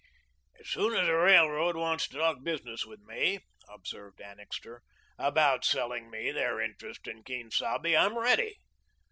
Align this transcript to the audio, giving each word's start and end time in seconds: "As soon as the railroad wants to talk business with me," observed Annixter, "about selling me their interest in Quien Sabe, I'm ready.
"As 0.59 0.67
soon 0.67 0.95
as 0.95 1.05
the 1.05 1.13
railroad 1.13 1.75
wants 1.75 2.07
to 2.07 2.17
talk 2.17 2.41
business 2.43 2.87
with 2.87 3.01
me," 3.01 3.41
observed 3.69 4.19
Annixter, 4.19 4.81
"about 5.19 5.63
selling 5.63 6.09
me 6.09 6.31
their 6.31 6.59
interest 6.59 7.07
in 7.07 7.23
Quien 7.23 7.51
Sabe, 7.51 7.95
I'm 7.95 8.17
ready. 8.17 8.55